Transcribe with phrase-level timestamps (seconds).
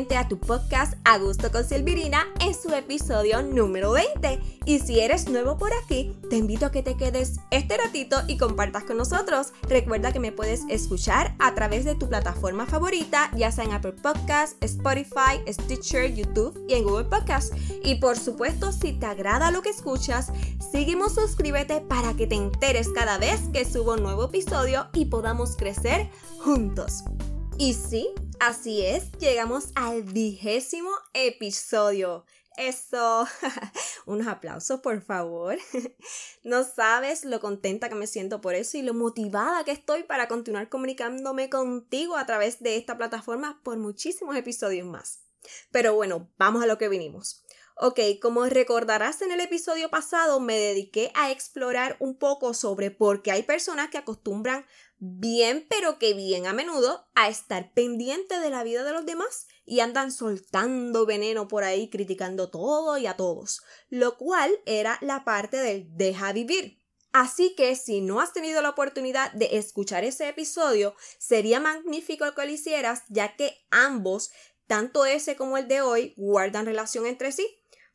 [0.00, 4.40] a tu podcast A Gusto con Silvirina en su episodio número 20.
[4.64, 8.38] Y si eres nuevo por aquí, te invito a que te quedes este ratito y
[8.38, 9.52] compartas con nosotros.
[9.68, 13.92] Recuerda que me puedes escuchar a través de tu plataforma favorita, ya sea en Apple
[13.92, 17.54] Podcasts, Spotify, Stitcher, YouTube y en Google Podcasts.
[17.84, 20.32] Y por supuesto, si te agrada lo que escuchas,
[20.72, 25.56] sígueme suscríbete para que te enteres cada vez que subo un nuevo episodio y podamos
[25.56, 27.04] crecer juntos.
[27.60, 32.24] Y sí, así es, llegamos al vigésimo episodio.
[32.56, 33.28] Eso,
[34.06, 35.58] unos aplausos por favor.
[36.42, 40.26] No sabes lo contenta que me siento por eso y lo motivada que estoy para
[40.26, 45.18] continuar comunicándome contigo a través de esta plataforma por muchísimos episodios más.
[45.70, 47.44] Pero bueno, vamos a lo que vinimos.
[47.82, 53.22] Ok, como recordarás en el episodio pasado, me dediqué a explorar un poco sobre por
[53.22, 54.66] qué hay personas que acostumbran
[55.00, 59.48] bien, pero que bien a menudo, a estar pendiente de la vida de los demás
[59.64, 65.24] y andan soltando veneno por ahí, criticando todo y a todos, lo cual era la
[65.24, 66.78] parte del deja vivir.
[67.12, 72.44] Así que si no has tenido la oportunidad de escuchar ese episodio, sería magnífico que
[72.44, 74.30] lo hicieras, ya que ambos,
[74.66, 77.48] tanto ese como el de hoy, guardan relación entre sí.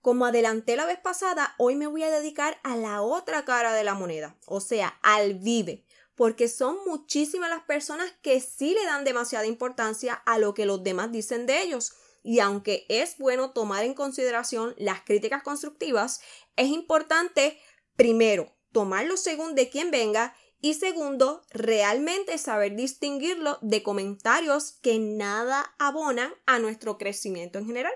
[0.00, 3.84] Como adelanté la vez pasada, hoy me voy a dedicar a la otra cara de
[3.84, 5.84] la moneda, o sea, al vive,
[6.14, 10.82] porque son muchísimas las personas que sí le dan demasiada importancia a lo que los
[10.82, 11.94] demás dicen de ellos.
[12.22, 16.20] Y aunque es bueno tomar en consideración las críticas constructivas,
[16.56, 17.58] es importante,
[17.96, 25.74] primero, tomarlo según de quién venga y segundo, realmente saber distinguirlo de comentarios que nada
[25.80, 27.92] abonan a nuestro crecimiento en general.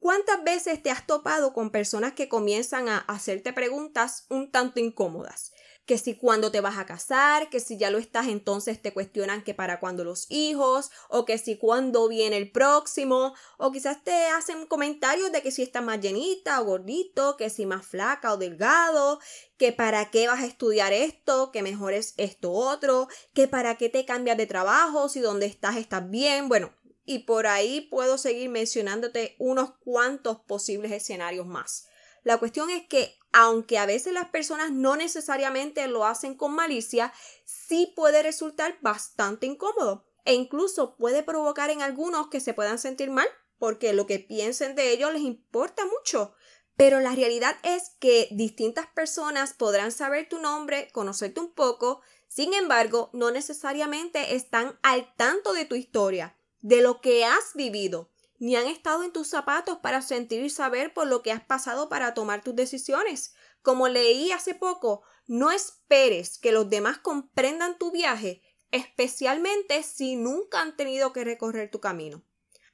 [0.00, 5.52] ¿Cuántas veces te has topado con personas que comienzan a hacerte preguntas un tanto incómodas?
[5.90, 9.42] Que si cuando te vas a casar, que si ya lo estás, entonces te cuestionan
[9.42, 14.28] que para cuándo los hijos, o que si cuándo viene el próximo, o quizás te
[14.28, 18.36] hacen comentarios de que si estás más llenita o gordito, que si más flaca o
[18.36, 19.18] delgado,
[19.56, 23.88] que para qué vas a estudiar esto, que mejor es esto otro, que para qué
[23.88, 26.48] te cambias de trabajo, si donde estás estás bien.
[26.48, 26.72] Bueno,
[27.04, 31.89] y por ahí puedo seguir mencionándote unos cuantos posibles escenarios más.
[32.22, 37.12] La cuestión es que, aunque a veces las personas no necesariamente lo hacen con malicia,
[37.44, 43.10] sí puede resultar bastante incómodo e incluso puede provocar en algunos que se puedan sentir
[43.10, 43.28] mal
[43.58, 46.34] porque lo que piensen de ellos les importa mucho.
[46.76, 52.54] Pero la realidad es que distintas personas podrán saber tu nombre, conocerte un poco, sin
[52.54, 58.09] embargo, no necesariamente están al tanto de tu historia de lo que has vivido,
[58.40, 61.88] ni han estado en tus zapatos para sentir y saber por lo que has pasado
[61.88, 63.34] para tomar tus decisiones.
[63.62, 68.42] Como leí hace poco, no esperes que los demás comprendan tu viaje,
[68.72, 72.24] especialmente si nunca han tenido que recorrer tu camino.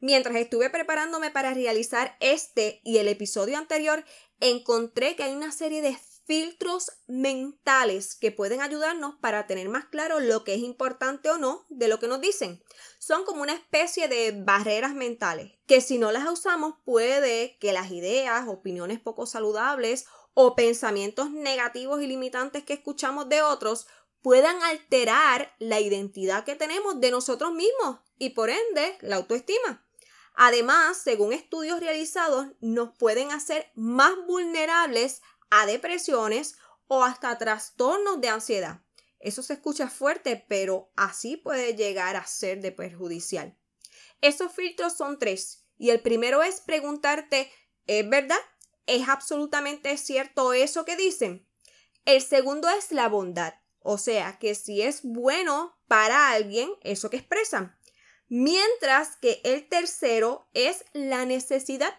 [0.01, 4.05] Mientras estuve preparándome para realizar este y el episodio anterior,
[4.41, 10.19] encontré que hay una serie de filtros mentales que pueden ayudarnos para tener más claro
[10.19, 12.63] lo que es importante o no de lo que nos dicen.
[12.99, 17.93] Son como una especie de barreras mentales que si no las usamos puede que las
[17.93, 23.87] ideas, opiniones poco saludables o pensamientos negativos y limitantes que escuchamos de otros
[24.21, 29.87] puedan alterar la identidad que tenemos de nosotros mismos y por ende la autoestima.
[30.35, 36.57] Además, según estudios realizados, nos pueden hacer más vulnerables a depresiones
[36.89, 38.81] o hasta trastornos de ansiedad.
[39.19, 43.57] Eso se escucha fuerte, pero así puede llegar a ser de perjudicial.
[44.21, 47.51] Esos filtros son tres y el primero es preguntarte,
[47.87, 48.39] ¿es verdad?
[48.87, 51.47] ¿Es absolutamente cierto eso que dicen?
[52.05, 57.17] El segundo es la bondad, o sea, que si es bueno para alguien eso que
[57.17, 57.77] expresan.
[58.29, 61.95] Mientras que el tercero es la necesidad.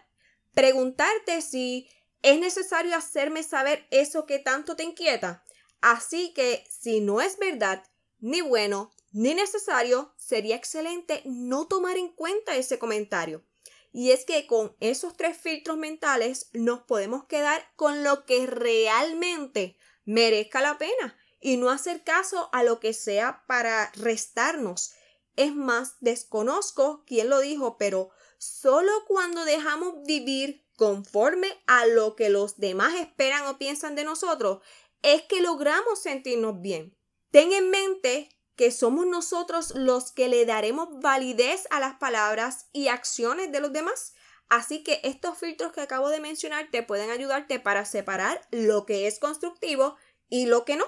[0.52, 1.88] Preguntarte si
[2.22, 5.44] es necesario hacerme saber eso que tanto te inquieta.
[5.80, 7.84] Así que si no es verdad,
[8.20, 13.44] ni bueno, ni necesario, sería excelente no tomar en cuenta ese comentario.
[13.92, 19.76] Y es que con esos tres filtros mentales nos podemos quedar con lo que realmente
[20.04, 24.92] merezca la pena y no hacer caso a lo que sea para restarnos.
[25.36, 32.30] Es más, desconozco quién lo dijo, pero solo cuando dejamos vivir conforme a lo que
[32.30, 34.60] los demás esperan o piensan de nosotros,
[35.02, 36.96] es que logramos sentirnos bien.
[37.32, 42.86] Ten en mente que somos nosotros los que le daremos validez a las palabras y
[42.86, 44.14] acciones de los demás.
[44.48, 49.08] Así que estos filtros que acabo de mencionar te pueden ayudarte para separar lo que
[49.08, 49.96] es constructivo
[50.28, 50.86] y lo que no.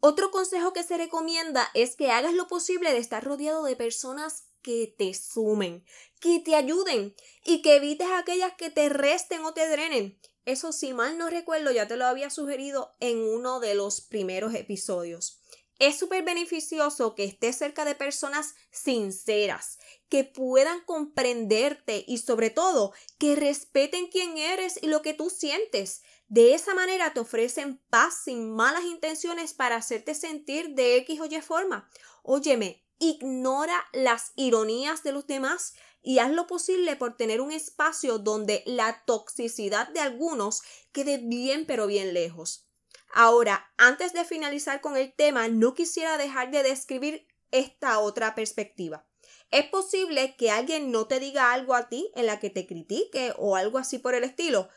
[0.00, 4.48] Otro consejo que se recomienda es que hagas lo posible de estar rodeado de personas
[4.62, 5.84] que te sumen,
[6.20, 7.14] que te ayuden
[7.44, 10.18] y que evites aquellas que te resten o te drenen.
[10.44, 14.54] Eso, si mal no recuerdo, ya te lo había sugerido en uno de los primeros
[14.54, 15.42] episodios.
[15.78, 22.94] Es súper beneficioso que estés cerca de personas sinceras, que puedan comprenderte y sobre todo
[23.18, 26.02] que respeten quién eres y lo que tú sientes.
[26.28, 31.26] De esa manera te ofrecen paz sin malas intenciones para hacerte sentir de X o
[31.26, 31.90] Y forma.
[32.22, 38.18] Óyeme, ignora las ironías de los demás y haz lo posible por tener un espacio
[38.18, 40.62] donde la toxicidad de algunos
[40.92, 42.66] quede bien pero bien lejos.
[43.12, 49.06] Ahora, antes de finalizar con el tema, no quisiera dejar de describir esta otra perspectiva.
[49.50, 53.32] Es posible que alguien no te diga algo a ti en la que te critique
[53.38, 54.68] o algo así por el estilo,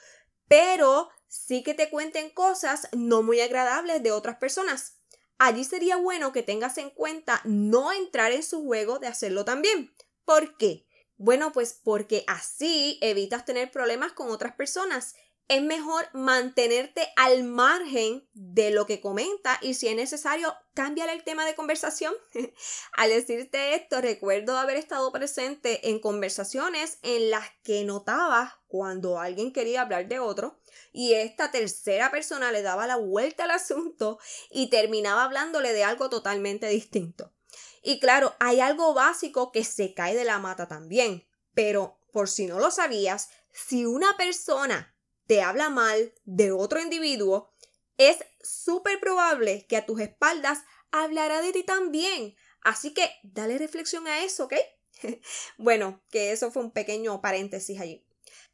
[0.47, 4.98] pero sí que te cuenten cosas no muy agradables de otras personas.
[5.39, 9.93] Allí sería bueno que tengas en cuenta no entrar en su juego de hacerlo también.
[10.25, 10.85] ¿Por qué?
[11.15, 15.15] Bueno, pues porque así evitas tener problemas con otras personas
[15.49, 21.23] es mejor mantenerte al margen de lo que comenta y si es necesario, cambiar el
[21.23, 22.13] tema de conversación.
[22.93, 29.51] al decirte esto, recuerdo haber estado presente en conversaciones en las que notaba cuando alguien
[29.51, 30.59] quería hablar de otro
[30.93, 34.19] y esta tercera persona le daba la vuelta al asunto
[34.51, 37.33] y terminaba hablándole de algo totalmente distinto.
[37.81, 41.25] Y claro, hay algo básico que se cae de la mata también,
[41.55, 44.95] pero por si no lo sabías, si una persona
[45.29, 47.53] te habla mal de otro individuo,
[47.97, 52.35] es súper probable que a tus espaldas hablará de ti también.
[52.61, 54.55] Así que dale reflexión a eso, ¿ok?
[55.59, 58.03] bueno, que eso fue un pequeño paréntesis allí.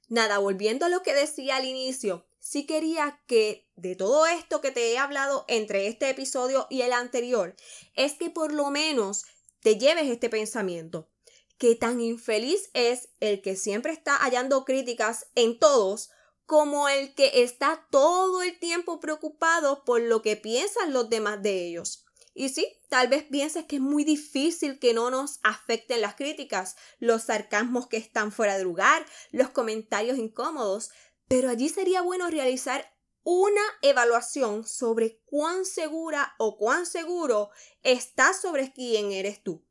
[0.09, 4.71] Nada, volviendo a lo que decía al inicio, sí quería que de todo esto que
[4.71, 7.55] te he hablado entre este episodio y el anterior,
[7.93, 9.23] es que por lo menos
[9.61, 11.09] te lleves este pensamiento.
[11.57, 16.09] Que tan infeliz es el que siempre está hallando críticas en todos
[16.45, 21.67] como el que está todo el tiempo preocupado por lo que piensan los demás de
[21.67, 22.05] ellos.
[22.37, 26.75] Y sí, tal vez pienses que es muy difícil que no nos afecten las críticas,
[26.99, 30.91] los sarcasmos que están fuera de lugar, los comentarios incómodos,
[31.29, 32.93] pero allí sería bueno realizar
[33.23, 37.49] una evaluación sobre cuán segura o cuán seguro
[37.81, 39.65] estás sobre quién eres tú.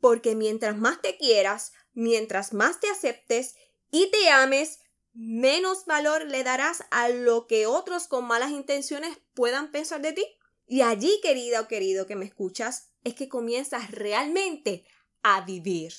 [0.00, 3.54] Porque mientras más te quieras, mientras más te aceptes
[3.90, 4.80] y te ames,
[5.12, 10.24] menos valor le darás a lo que otros con malas intenciones puedan pensar de ti.
[10.66, 14.84] Y allí, querida o querido que me escuchas, es que comienzas realmente
[15.22, 15.92] a vivir.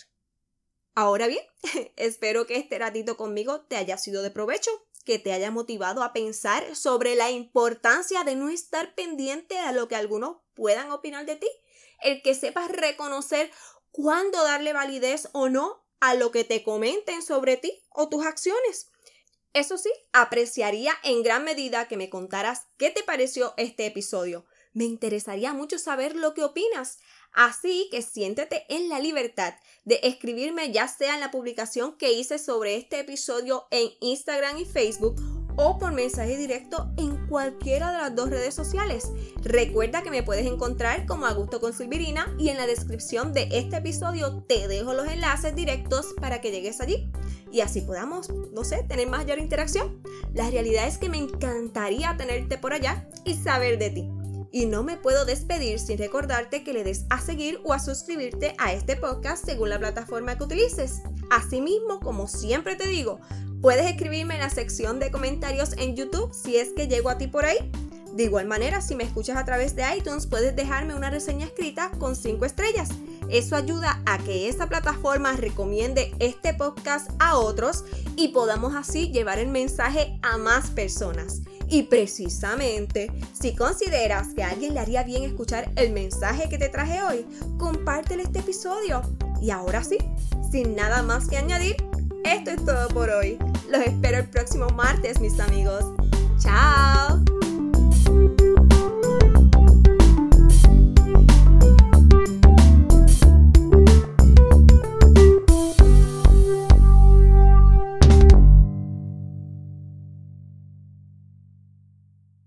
[0.93, 1.43] Ahora bien,
[1.95, 4.71] espero que este ratito conmigo te haya sido de provecho,
[5.05, 9.87] que te haya motivado a pensar sobre la importancia de no estar pendiente a lo
[9.87, 11.47] que algunos puedan opinar de ti,
[12.01, 13.51] el que sepas reconocer
[13.91, 18.91] cuándo darle validez o no a lo que te comenten sobre ti o tus acciones.
[19.53, 24.45] Eso sí, apreciaría en gran medida que me contaras qué te pareció este episodio.
[24.73, 26.99] Me interesaría mucho saber lo que opinas.
[27.33, 29.53] Así que siéntete en la libertad
[29.83, 34.65] de escribirme ya sea en la publicación que hice sobre este episodio en Instagram y
[34.65, 35.15] Facebook
[35.57, 39.11] o por mensaje directo en cualquiera de las dos redes sociales.
[39.41, 43.77] Recuerda que me puedes encontrar como Augusto con Silvirina y en la descripción de este
[43.77, 47.11] episodio te dejo los enlaces directos para que llegues allí
[47.51, 50.01] y así podamos, no sé, tener mayor interacción.
[50.33, 54.09] La realidad es que me encantaría tenerte por allá y saber de ti.
[54.53, 58.53] Y no me puedo despedir sin recordarte que le des a seguir o a suscribirte
[58.57, 61.01] a este podcast según la plataforma que utilices.
[61.29, 63.19] Asimismo, como siempre te digo,
[63.61, 67.27] Puedes escribirme en la sección de comentarios en YouTube si es que llego a ti
[67.27, 67.57] por ahí.
[68.15, 71.91] De igual manera, si me escuchas a través de iTunes, puedes dejarme una reseña escrita
[71.99, 72.89] con 5 estrellas.
[73.31, 77.85] Eso ayuda a que esa plataforma recomiende este podcast a otros
[78.17, 81.41] y podamos así llevar el mensaje a más personas.
[81.69, 86.67] Y precisamente, si consideras que a alguien le haría bien escuchar el mensaje que te
[86.67, 87.25] traje hoy,
[87.57, 89.01] compártele este episodio.
[89.41, 89.97] Y ahora sí,
[90.51, 91.77] sin nada más que añadir,
[92.25, 93.39] esto es todo por hoy.
[93.69, 95.85] Los espero el próximo martes, mis amigos.
[96.37, 97.40] ¡Chao!